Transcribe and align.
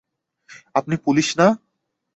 আপনি 0.75 0.95
পুলিশ 0.97 1.27
না? 1.37 1.47